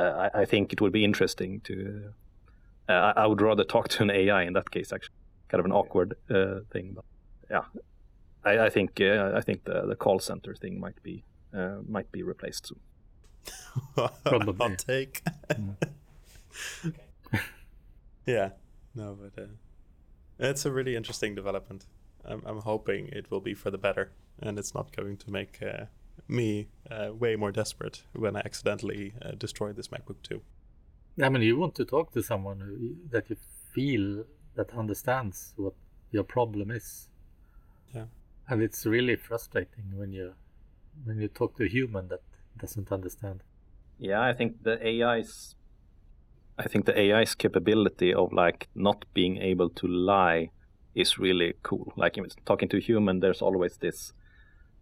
[0.00, 2.12] I, I think it would be interesting to
[2.88, 5.14] uh, I, I would rather talk to an ai in that case actually
[5.48, 7.04] kind of an awkward uh, thing but
[7.50, 7.64] yeah
[8.44, 12.12] i, I think uh, i think the, the call center thing might be uh, might
[12.12, 12.80] be replaced soon
[14.24, 14.54] Probably.
[14.68, 15.22] Hot take.
[18.26, 18.50] yeah,
[18.94, 19.46] no, but uh,
[20.38, 21.86] it's a really interesting development.
[22.24, 25.62] I'm, I'm hoping it will be for the better, and it's not going to make
[25.62, 25.86] uh,
[26.26, 30.42] me uh, way more desperate when I accidentally uh, destroy this MacBook too.
[31.22, 33.36] I mean, you want to talk to someone who, that you
[33.74, 35.74] feel that understands what
[36.10, 37.08] your problem is.
[37.94, 38.06] Yeah.
[38.48, 40.34] And it's really frustrating when you
[41.04, 42.22] when you talk to a human that
[42.56, 43.42] doesn't understand.
[43.98, 45.54] Yeah, I think the AI's
[46.58, 50.50] I think the AI's capability of like not being able to lie
[50.94, 51.92] is really cool.
[51.96, 54.12] Like if it's talking to a human, there's always this.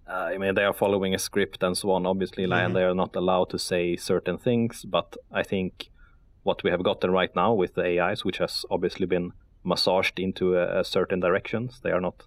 [0.09, 2.85] Uh, I mean, they are following a script and so on, obviously, like, and they
[2.85, 4.85] are not allowed to say certain things.
[4.85, 5.89] But I think
[6.45, 9.33] what we have gotten right now with the AIs, which has obviously been
[9.65, 12.23] massaged into a, a certain directions, they are not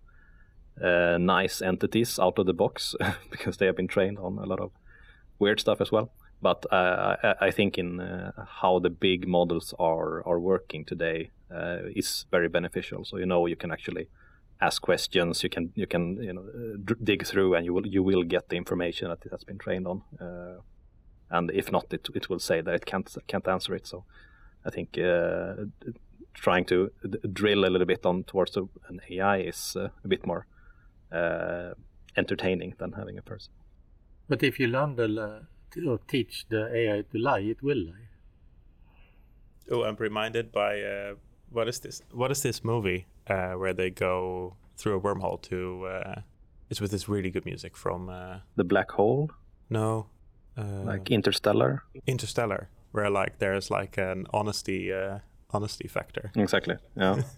[0.84, 2.96] uh, nice entities out of the box
[3.32, 4.72] because they have been trained on a lot of
[5.40, 6.12] weird stuff as well.
[6.42, 11.32] But uh, I, I think in uh, how the big models are are working today
[11.54, 13.04] uh, is very beneficial.
[13.06, 14.08] So you know you can actually
[14.62, 15.44] ask questions.
[15.44, 18.24] You can you can you know uh, d- dig through, and you will you will
[18.24, 20.04] get the information that it has been trained on.
[20.20, 20.62] Uh,
[21.30, 23.88] and if not, it it will say that it can't can't answer it.
[23.88, 24.04] So
[24.66, 25.94] I think uh, d-
[26.34, 30.08] trying to d- drill a little bit on towards a, an AI is uh, a
[30.08, 30.46] bit more
[31.12, 31.74] uh,
[32.16, 33.54] entertaining than having a person.
[34.28, 35.40] But if you learn the la-
[35.72, 38.08] to, or teach the AI to lie, it will lie.
[39.72, 41.16] Oh, I'm reminded by uh,
[41.52, 42.02] what is this?
[42.12, 45.86] What is this movie uh, where they go through a wormhole to?
[45.86, 46.22] Uh,
[46.70, 49.32] it's with this really good music from uh, The black hole,
[49.70, 50.08] no,
[50.58, 51.84] uh, like Interstellar.
[52.06, 55.20] Interstellar, where like there's like an honesty uh,
[55.52, 56.32] honesty factor.
[56.36, 56.76] Exactly.
[56.96, 57.22] Yeah.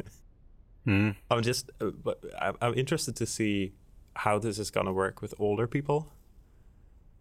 [0.88, 1.16] Mm.
[1.30, 3.74] I'm just, uh, but I'm, I'm interested to see
[4.16, 6.12] how this is gonna work with older people,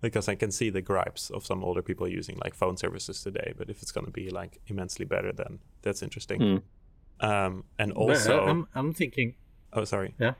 [0.00, 3.52] because I can see the gripes of some older people using like phone services today.
[3.56, 6.40] But if it's gonna be like immensely better, then that's interesting.
[6.40, 6.62] Mm.
[7.20, 9.34] Um, and also, I'm, I'm thinking.
[9.72, 10.34] oh sorry, Yeah.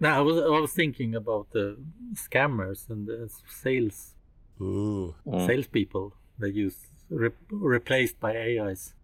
[0.00, 1.76] No, I was I was thinking about the
[2.14, 4.14] scammers and the sales
[4.60, 5.46] ooh, Mm.
[5.46, 6.76] salespeople they use
[7.10, 8.94] re- replaced by AIs.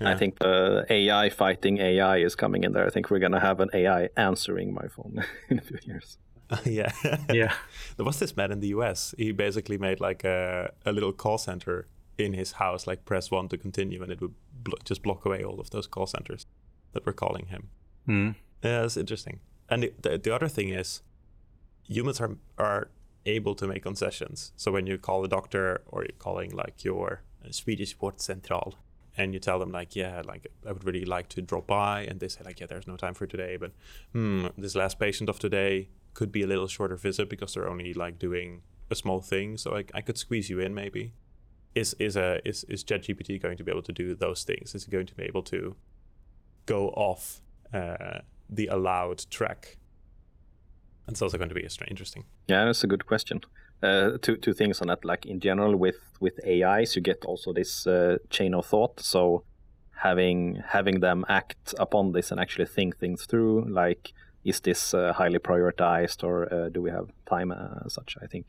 [0.00, 2.86] I think the AI fighting AI is coming in there.
[2.86, 6.18] I think we're gonna have an AI answering my phone in a few years.
[6.64, 6.92] yeah,
[7.32, 7.52] Yeah.
[7.96, 9.14] There was this man in the US.
[9.18, 13.48] He basically made like a, a little call center in his house, like press one
[13.48, 16.46] to continue, and it would blo- just block away all of those call centers
[16.92, 17.68] that were calling him.
[18.06, 18.34] Mm.
[18.62, 19.40] Yeah, that's interesting.
[19.68, 21.02] And the, the, the other thing is,
[21.82, 22.90] humans are are
[23.26, 24.52] able to make concessions.
[24.56, 28.74] So when you call a doctor or you're calling like your Swedish Vårdcentral,
[29.16, 32.20] and you tell them like, yeah, like I would really like to drop by, and
[32.20, 33.72] they say like, yeah, there's no time for today, but
[34.12, 37.92] hmm, this last patient of today could be a little shorter visit because they're only
[37.92, 41.12] like doing a small thing, so I, I could squeeze you in maybe.
[41.74, 44.74] is is a is is ChatGPT going to be able to do those things?
[44.74, 45.76] Is it going to be able to
[46.68, 47.40] go off
[47.72, 49.78] uh, the allowed track?
[51.06, 52.24] And it's also going to be interesting.
[52.48, 53.40] Yeah, that's a good question.
[53.82, 55.04] Uh, two two things on that.
[55.04, 59.00] Like in general, with with AIs, you get also this uh, chain of thought.
[59.00, 59.44] So
[60.02, 64.12] having having them act upon this and actually think things through, like
[64.44, 68.16] is this uh, highly prioritized or uh, do we have time uh, such?
[68.22, 68.46] I think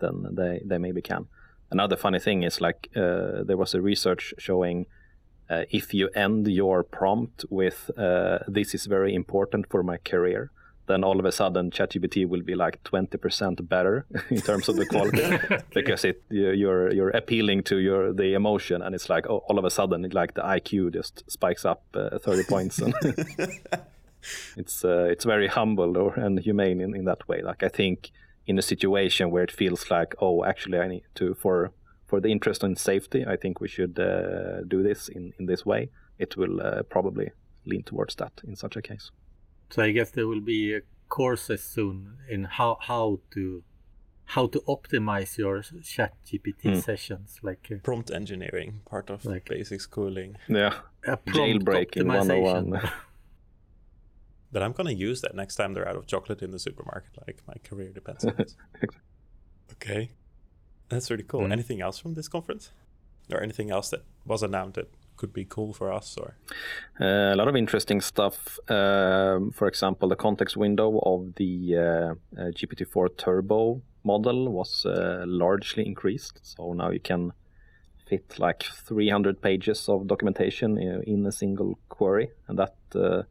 [0.00, 1.26] then they they maybe can.
[1.70, 4.86] Another funny thing is like uh, there was a research showing.
[5.70, 7.90] If you end your prompt with
[8.48, 10.50] "This is very important for my career,"
[10.86, 14.86] then all of a sudden ChatGPT will be like 20% better in terms of the
[14.86, 15.58] quality okay.
[15.72, 19.64] because it you're you're appealing to your the emotion and it's like oh, all of
[19.64, 22.94] a sudden like the IQ just spikes up uh, 30 points and
[24.56, 28.10] it's uh, it's very humble or and humane in, in that way like I think
[28.46, 31.72] in a situation where it feels like oh actually I need to for
[32.12, 35.62] for the interest in safety I think we should uh, do this in in this
[35.72, 35.82] way.
[36.24, 37.28] It will uh, probably
[37.70, 39.04] lean towards that in such a case.
[39.72, 40.60] So I guess there will be
[41.08, 41.96] courses soon
[42.34, 43.42] in how how to
[44.34, 45.56] how to optimize your
[45.94, 46.82] chat gpt mm.
[46.88, 50.30] sessions like uh, prompt engineering part of like basic schooling.
[50.60, 50.74] Yeah.
[51.36, 52.80] Jailbreaking 101
[54.52, 57.38] but i'm gonna use that next time they're out of chocolate in the supermarket like
[57.50, 58.50] my career depends on it
[59.74, 60.02] okay
[60.92, 61.40] that's really cool.
[61.40, 61.52] Mm.
[61.52, 62.70] anything else from this conference?
[63.32, 66.36] Or anything else that was announced that could be cool for us or?
[67.00, 72.40] Uh, a lot of interesting stuff um, for example the context window of the uh,
[72.40, 76.40] uh, gpt-4 turbo model was uh, largely increased.
[76.42, 77.32] So now you can
[78.08, 83.22] fit like 300 pages of documentation in, a single query and that uh,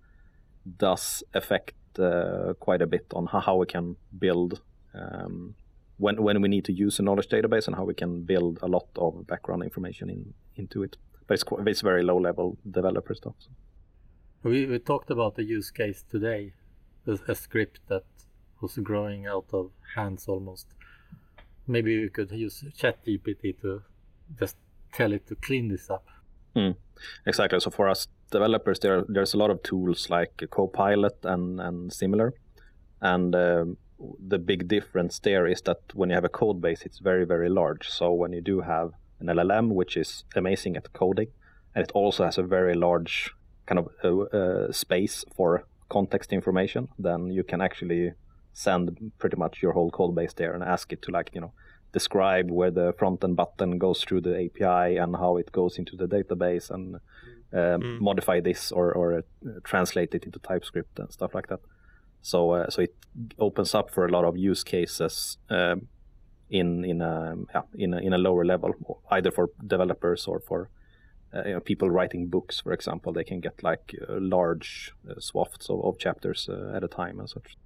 [0.77, 4.61] does affect uh, quite a bit on how, how we can build
[4.93, 5.55] um,
[6.03, 8.67] when when we need to use a knowledge database and how we can build a
[8.75, 10.21] lot of background information in
[10.55, 10.97] into it
[11.31, 13.35] but it's, it's very low level developer stuff.
[13.39, 13.49] So.
[14.43, 16.51] We, we talked about the use case today,
[17.07, 18.03] a, a script that
[18.59, 20.67] was growing out of hands almost.
[21.67, 23.81] Maybe we could use ChatGPT to
[24.37, 24.57] just
[24.91, 26.05] tell it to clean this up.
[26.53, 26.75] Mm,
[27.25, 27.61] exactly.
[27.61, 32.33] So for us developers, there there's a lot of tools like Copilot and and similar,
[32.99, 33.77] and um,
[34.19, 37.49] the big difference there is that when you have a code base, it's very very
[37.49, 37.89] large.
[37.89, 41.27] So when you do have an LLM, which is amazing at coding,
[41.75, 43.31] and it also has a very large
[43.65, 46.87] kind of uh, uh, space for context information.
[46.97, 48.13] Then you can actually
[48.53, 51.53] send pretty much your whole code base there and ask it to like you know
[51.93, 55.95] describe where the front end button goes through the API and how it goes into
[55.95, 56.95] the database and
[57.53, 57.99] um, mm.
[57.99, 59.21] modify this or, or uh,
[59.63, 61.59] translate it into TypeScript and stuff like that.
[62.21, 62.95] So uh, so it
[63.39, 65.87] opens up for a lot of use cases um,
[66.49, 70.69] in in a yeah, in a, in a lower level, either for developers or for
[71.33, 73.13] uh, you know, people writing books, for example.
[73.13, 77.19] They can get like uh, large uh, swaths of, of chapters uh, at a time
[77.19, 77.57] and such.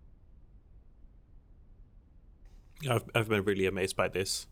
[2.89, 4.47] I've I've been really amazed by this.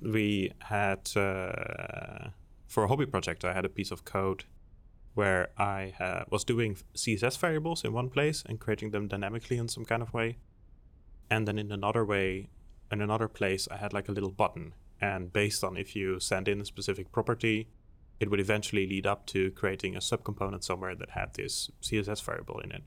[0.00, 2.30] We had uh,
[2.66, 4.44] for a hobby project, I had a piece of code
[5.18, 9.66] where I uh, was doing CSS variables in one place and creating them dynamically in
[9.66, 10.38] some kind of way.
[11.28, 12.50] And then in another way,
[12.92, 14.74] in another place, I had like a little button.
[15.00, 17.66] And based on if you send in a specific property,
[18.20, 22.60] it would eventually lead up to creating a subcomponent somewhere that had this CSS variable
[22.60, 22.84] in it.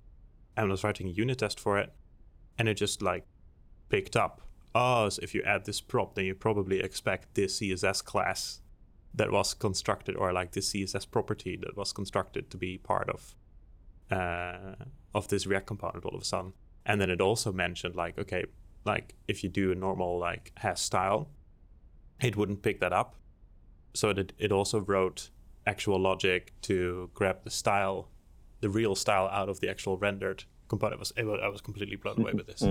[0.56, 1.91] And I was writing a unit test for it,
[2.58, 3.26] and it just like
[3.89, 4.39] picked up.
[4.74, 8.62] Oh, so if you add this prop, then you probably expect this CSS class
[9.13, 13.36] that was constructed, or like this CSS property that was constructed to be part of
[14.12, 14.76] uh,
[15.13, 16.54] of this React component all of a sudden.
[16.86, 18.45] And then it also mentioned like, okay,
[18.86, 21.30] like if you do a normal like has style,
[22.21, 23.15] it wouldn't pick that up.
[23.93, 25.30] So it it also wrote
[25.67, 28.10] actual logic to grab the style,
[28.62, 31.00] the real style out of the actual rendered component.
[31.00, 32.62] was I was completely blown away with this.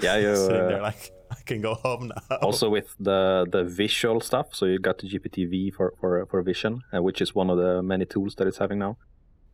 [0.00, 2.36] Yeah, you sitting there like I can go home now.
[2.38, 6.82] Also with the the visual stuff, so you got the GPT-V for for for vision,
[6.92, 8.96] uh, which is one of the many tools that it's having now.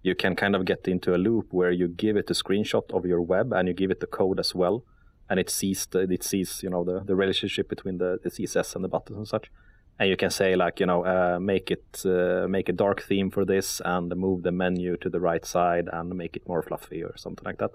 [0.03, 3.05] You can kind of get into a loop where you give it a screenshot of
[3.07, 4.85] your web and you give it the code as well
[5.29, 8.75] and it sees the, it sees you know the, the relationship between the, the CSS
[8.75, 9.51] and the buttons and such.
[9.99, 13.31] And you can say like you know uh, make it uh, make a dark theme
[13.31, 17.03] for this and move the menu to the right side and make it more fluffy
[17.03, 17.71] or something like that.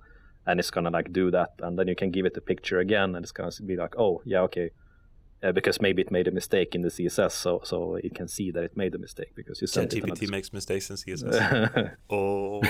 [0.46, 3.16] And it's gonna like do that, and then you can give it a picture again,
[3.16, 4.72] and it's gonna be like, oh yeah, okay,
[5.44, 8.52] uh, because maybe it made a mistake in the CSS, so so it can see
[8.52, 11.96] that it made a mistake because you sent GPT makes mistakes in CSS.
[12.10, 12.62] oh.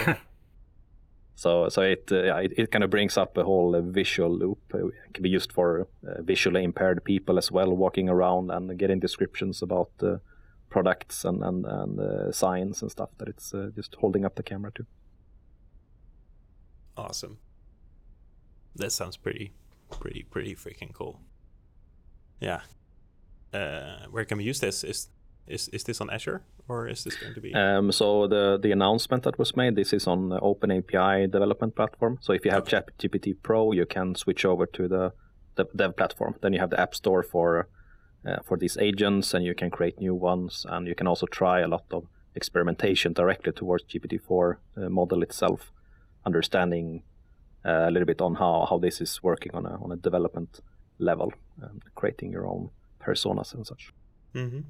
[1.35, 4.29] So so it uh, yeah, it, it kind of brings up a whole uh, visual
[4.29, 4.59] loop.
[4.73, 8.77] Uh, it can be used for uh, visually impaired people as well, walking around and
[8.77, 10.17] getting descriptions about uh,
[10.69, 13.09] products and and, and uh, signs and stuff.
[13.17, 14.85] That it's uh, just holding up the camera to.
[16.95, 17.39] Awesome.
[18.75, 19.53] That sounds pretty,
[19.89, 21.19] pretty, pretty freaking cool.
[22.39, 22.61] Yeah.
[23.53, 24.83] Uh, where can we use this?
[24.83, 25.09] Is
[25.47, 27.53] is is this on Azure or is this going to be?
[27.53, 31.75] Um, so the the announcement that was made, this is on the Open API development
[31.75, 32.17] platform.
[32.21, 32.77] So if you have Okay.
[32.77, 35.11] ChatGPT Pro, you can switch over to the,
[35.55, 36.35] the dev platform.
[36.41, 37.67] Then you have the App Store for
[38.25, 41.59] uh, for these agents, and you can create new ones, and you can also try
[41.59, 42.05] a lot of
[42.35, 45.73] experimentation directly towards GPT-4 uh, model itself,
[46.25, 47.03] understanding
[47.63, 50.61] a little bit on how, how this is working on a on a development
[50.99, 53.93] level, and creating your own personas and such.
[54.33, 54.61] Mm-hmm.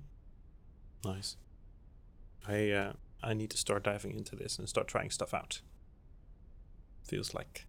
[1.05, 1.37] Nice.
[2.47, 5.61] I uh, I need to start diving into this and start trying stuff out.
[7.03, 7.65] Feels like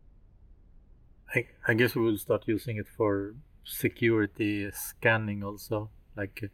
[1.34, 5.90] I, I guess we will start using it for security scanning also.
[6.16, 6.48] Like, uh,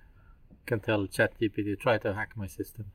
[0.66, 2.86] can tell ChatGPT try to hack my system.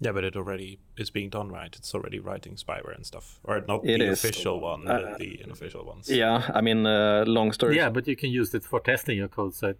[0.00, 1.74] Yeah, but it already is being done right.
[1.76, 4.24] It's already writing spyware and stuff, or not It the is.
[4.24, 6.08] official one, Uh, but the unofficial ones.
[6.08, 7.76] Yeah, I mean, uh, long story.
[7.76, 9.78] Yeah, but you can use it for testing your code so it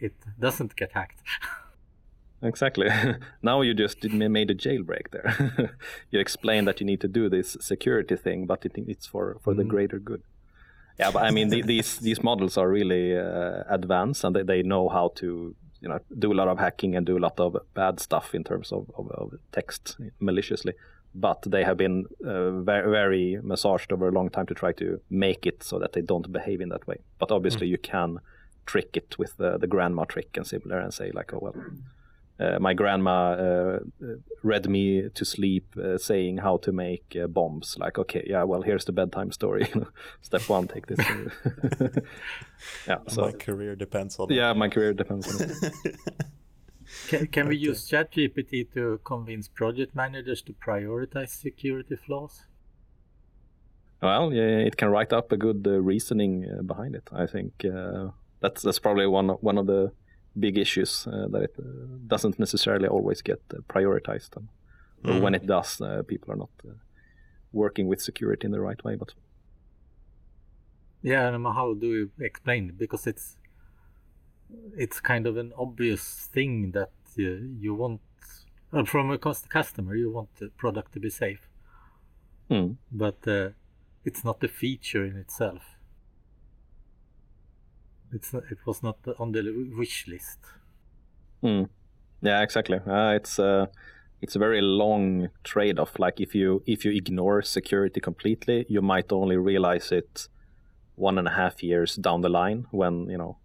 [0.00, 1.22] it doesn't get hacked.
[2.42, 2.88] Exactly.
[3.42, 5.34] now you just made a jailbreak there.
[6.12, 9.54] you explained that you need to do this security thing, but it, it's for, for
[9.54, 9.68] the Mhm.
[9.68, 10.22] greater good.
[11.00, 14.62] Yeah, but I mean, the, these these models are really uh, advanced, and they, they
[14.62, 17.56] know how to you know do a lot of hacking and do a lot of
[17.74, 20.74] bad stuff in terms of, of, of text maliciously.
[21.14, 25.00] But they have been uh, very, very massaged over a long time to try to
[25.08, 26.98] make it so that they don't behave in that way.
[27.18, 28.20] But obviously, you can
[28.66, 31.54] trick it with the, the grandma trick and similar, and say like, oh well,
[32.60, 34.06] my grandma uh, uh,
[34.42, 37.76] read me to sleep uh, saying how to make uh, bombs.
[37.78, 39.72] Like, okay, yeah, well, here's the bedtime story.
[40.22, 40.98] Step one, take this.
[42.86, 44.28] yeah, so my career depends on.
[44.30, 45.96] yeah, my career depends on it.
[47.08, 47.66] Can, can we Okay.
[47.68, 52.46] use ChatGPT to convince project managers to prioritize security flaws?
[54.00, 57.08] Well, yeah, it can write up a good uh, reasoning uh, behind it.
[57.12, 59.92] I think uh, that's that's probably one one of the
[60.38, 61.62] big issues uh, that it uh,
[62.06, 64.48] doesn't necessarily always get uh, prioritized, and
[65.04, 66.72] or when it does, uh, people are not uh,
[67.52, 68.96] working with security in the right way.
[68.96, 69.14] But
[71.02, 72.78] Yeah, and how do you explain it?
[72.78, 73.38] Because it's
[74.76, 77.22] it's kind of an obvious thing that uh,
[77.60, 78.00] you want
[78.72, 79.94] uh, from a cus- customer.
[79.94, 81.48] You want the product to be safe,
[82.48, 82.72] hmm.
[82.90, 83.50] but uh,
[84.04, 85.77] it's not a feature in itself.
[88.12, 89.42] It's not, it was not on the
[89.76, 90.38] wish list.
[91.42, 91.64] Hmm.
[92.22, 92.78] Yeah, exactly.
[92.78, 93.66] Uh, it's uh,
[94.20, 95.98] it's a very long trade-off.
[95.98, 100.28] Like if you if you ignore security completely, you might only realize it
[100.96, 103.38] one and a half years down the line when you know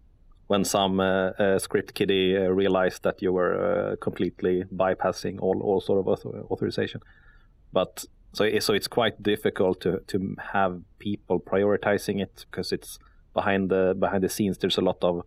[0.48, 5.62] when some uh, uh, script kiddie uh, realized that you were uh, completely bypassing all
[5.62, 7.02] all sort of author- authorization.
[7.72, 13.00] But so so it's quite difficult to to have people prioritizing it because it's
[13.34, 14.58] behind the behind the scenes.
[14.58, 15.24] There's a lot of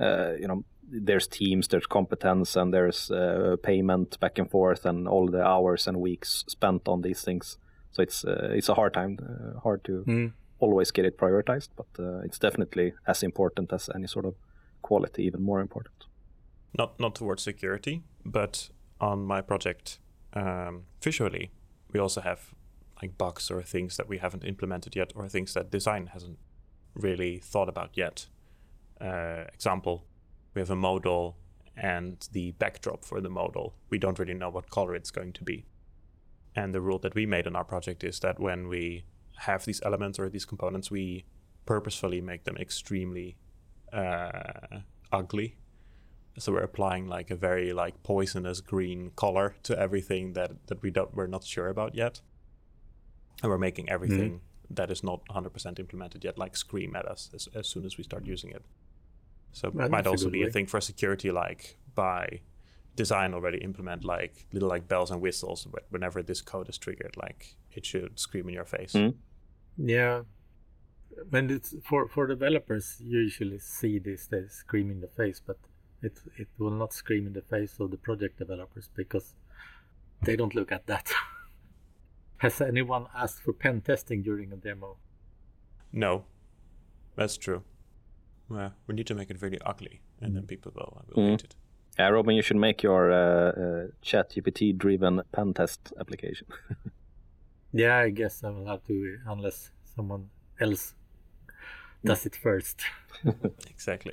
[0.00, 5.06] uh, you know there's teams, there's competence, and there's uh, payment back and forth, and
[5.08, 7.58] all the hours and weeks spent on these things.
[7.90, 10.32] So it's uh, it's a hard time, uh, hard to Mm.
[10.60, 14.34] always get it prioritized, but uh, it's definitely as important as any sort of
[14.82, 15.94] quality, even more important.
[16.78, 18.70] not not towards security, but
[19.00, 20.00] on my project
[20.36, 21.50] um, visually,
[21.94, 22.38] we also have
[23.02, 26.38] like bugs or things that we haven't implemented yet, or things that design hasn't
[26.98, 28.26] really thought about yet.
[29.00, 30.04] Uh, example:
[30.54, 31.36] we have a modal,
[31.76, 35.44] and the backdrop for the modal, we don't really know what color it's going to
[35.44, 35.66] be.
[36.54, 39.04] And the rule that we made on our project is that when we
[39.36, 41.24] have these elements or these components, we
[41.66, 43.36] purposefully make them extremely
[43.92, 44.80] uh,
[45.12, 45.56] ugly
[46.38, 50.90] so we're applying like a very like poisonous green color to everything that that we
[50.90, 52.20] don't we're not sure about yet
[53.42, 54.40] and we're making everything
[54.70, 58.04] that is not 100% implemented yet like scream at us as, as soon as we
[58.04, 58.62] start using it
[59.52, 62.40] so Well, it might that's a also good be a thing for security like by
[62.96, 67.16] design already implement like little like bells and whistles wh- whenever this code is triggered
[67.16, 69.14] like it should scream in your face Mm.
[69.80, 70.22] Yeah,
[71.30, 75.56] when it's for for developers, you usually see this they scream in the face, but
[76.02, 79.34] it it will not scream in the face of the project developers because
[80.22, 81.12] they don't look at that.
[82.38, 84.96] Has anyone asked for pen testing during a demo?
[85.92, 86.24] no
[87.16, 87.62] that's true
[88.50, 91.30] yeah, we need to make it really ugly and then people will, will Mm.
[91.30, 91.54] hate it
[91.98, 96.46] Yeah, Robin, you should make your uh, uh, ChatGPT driven pen test application.
[97.72, 100.30] Yeah, I guess I will have to unless someone
[100.60, 100.94] else
[102.04, 102.80] does it first.
[103.70, 104.12] Exactly.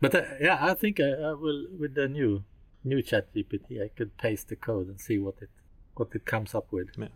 [0.00, 2.44] But uh, yeah, I think I, I will with the new
[2.84, 3.82] new Chat GPT.
[3.82, 5.50] I could paste the code and see what it
[5.96, 6.88] what it comes up with.
[6.98, 7.08] Yeah.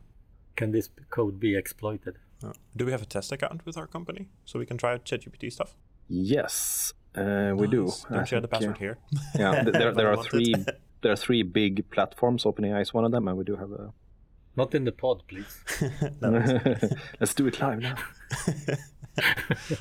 [0.60, 2.18] Can this code be exploited?
[2.44, 5.06] Uh, do we have a test account with our company so we can try out
[5.06, 5.74] ChatGPT stuff?
[6.06, 7.84] Yes, uh, we do.
[7.86, 8.04] Nice.
[8.10, 8.98] I Don't share the think, password here.
[9.34, 10.54] yeah, there, there are three
[11.00, 12.44] there are three big platforms.
[12.44, 13.94] OpenAI is one of them, and we do have a.
[14.54, 15.64] Not in the pod, please.
[17.20, 17.94] Let's do it live now.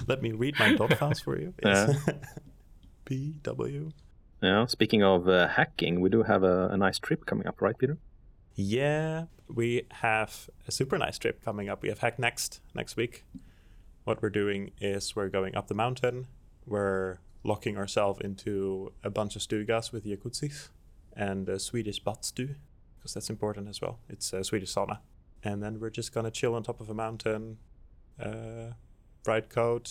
[0.08, 1.54] Let me read my dot files for you.
[1.62, 1.92] Yeah.
[3.04, 3.92] P W.
[4.42, 4.66] Yeah.
[4.68, 7.98] Speaking of uh, hacking, we do have a, a nice trip coming up, right, Peter?
[8.56, 11.82] Yeah, we have a super nice trip coming up.
[11.82, 13.26] We have Hacknext next week.
[14.04, 16.28] What we're doing is we're going up the mountain.
[16.66, 20.70] We're locking ourselves into a bunch of stugas with jacuzzis
[21.16, 22.56] and a Swedish stew,
[22.98, 24.00] because that's important as well.
[24.08, 25.00] It's a Swedish sauna.
[25.44, 27.58] And then we're just gonna chill on top of a mountain,
[28.22, 28.74] uh,
[29.26, 29.90] ride code,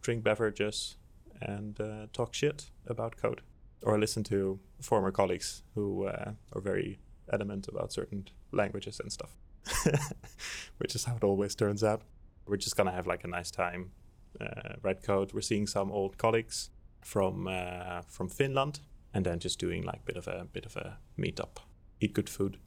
[0.00, 0.96] drink beverages,
[1.40, 3.42] and uh, talk shit about code,
[3.82, 6.98] or listen to former colleagues who uh, are very
[7.32, 9.36] adamant about certain languages and stuff,
[10.78, 12.02] which is how it always turns out.
[12.46, 13.92] We're just gonna have like a nice time,
[14.40, 15.32] uh, write code.
[15.32, 18.80] We're seeing some old colleagues from uh, from Finland,
[19.14, 21.58] and then just doing like bit of a bit of a meetup,
[22.00, 22.58] eat good food.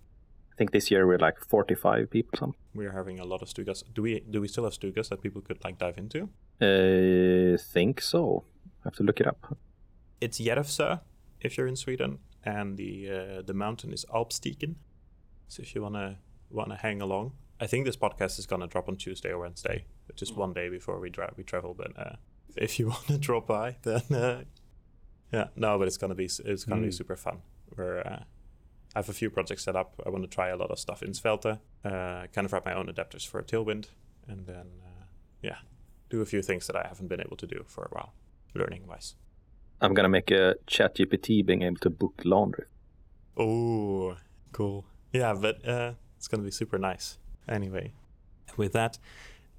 [0.52, 2.40] I think this year we're like 45 people.
[2.40, 2.56] Some.
[2.74, 3.84] We're having a lot of stugas.
[3.94, 6.30] Do we do we still have stugas that people could like dive into?
[6.62, 8.46] Uh, think so.
[8.66, 9.58] I have to look it up.
[10.22, 11.02] It's Järvsö
[11.42, 14.76] if you're in Sweden, and the uh, the mountain is Alpstigen.
[15.48, 16.18] So if you wanna
[16.50, 19.86] wanna hang along, I think this podcast is gonna drop on Tuesday or Wednesday,
[20.16, 21.74] just one day before we drive we travel.
[21.74, 22.16] But uh,
[22.56, 24.44] if you wanna drop by, then uh,
[25.32, 26.94] yeah, no, but it's gonna be it's gonna be Mm.
[26.94, 27.42] super fun.
[27.76, 28.24] We're uh,
[28.96, 30.02] I have a few projects set up.
[30.06, 32.74] I want to try a lot of stuff in Svelte, uh, kind of write my
[32.74, 33.88] own adapters for Tailwind,
[34.28, 35.04] and then uh,
[35.42, 35.58] yeah,
[36.10, 38.14] do a few things that I haven't been able to do for a while,
[38.54, 39.16] learning wise.
[39.82, 42.66] I'm gonna make a chat GPT being able to book laundry.
[43.38, 44.16] Oh,
[44.54, 44.86] cool.
[45.20, 47.18] Yeah, but uh, it's going to be super nice.
[47.48, 47.94] Anyway,
[48.58, 49.00] with that,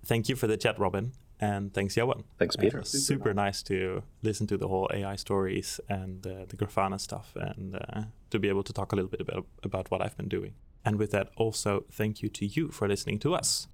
[0.05, 1.13] thank you for the chat, Robin.
[1.41, 2.25] And thanks, Johan.
[2.39, 2.79] Thanks, Uh, Peter.
[2.79, 6.99] it was super nice to listen to the whole AI stories and uh, the Grafana
[6.99, 10.17] stuff and uh, to be able to talk a little bit about, about what I've
[10.17, 10.55] been doing.
[10.85, 13.69] And with that, also thank you to you for listening to us.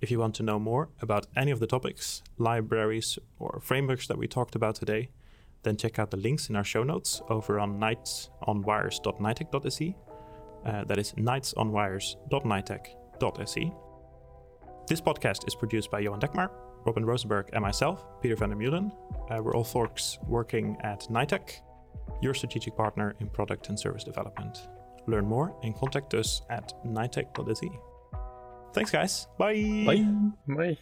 [0.00, 4.16] If you want to know more about any of the topics, libraries, or frameworks that
[4.18, 5.08] we talked about today,
[5.64, 9.96] then check out the links in our show notes over on knightsonwires.knightec.se.
[10.66, 13.72] Uh, that is knightsonwires.knightec.se.
[14.88, 16.50] This podcast is produced by Johan Dekmar,
[16.84, 18.90] Robin Rosenberg, and myself, Peter van der Meulen.
[19.30, 21.60] Uh, we're all folks working at Knightec,
[22.20, 24.68] your strategic partner in product and service development.
[25.06, 27.70] Learn more and contact us at nitec.se.
[28.72, 29.28] Thanks, guys.
[29.38, 29.84] Bye.
[29.86, 30.04] Bye.
[30.46, 30.78] Bye.